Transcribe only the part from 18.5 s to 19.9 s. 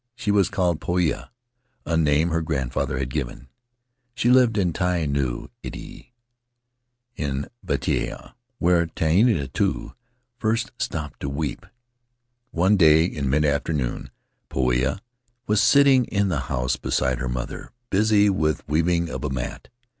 the weaving of a mat.